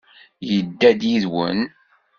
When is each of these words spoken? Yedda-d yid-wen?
Yedda-d 0.49 1.01
yid-wen? 1.09 1.59